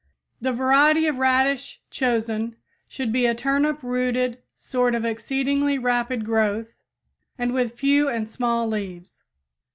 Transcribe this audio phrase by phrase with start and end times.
[0.41, 2.55] The variety of radish chosen
[2.87, 6.73] should be a turnip rooted sort of exceedingly rapid growth,
[7.37, 9.21] and with few and small leaves.